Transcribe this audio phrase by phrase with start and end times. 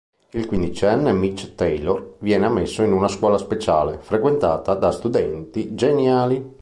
[0.31, 6.43] Il quindicenne Mitch Taylor viene ammesso in una scuola speciale, frequentata da studenti geniali.